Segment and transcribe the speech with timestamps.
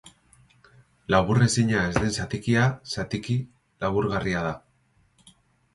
[1.15, 2.65] Laburrezina ez den zatikia,
[2.97, 3.37] zatiki
[3.87, 4.57] laburgarria da.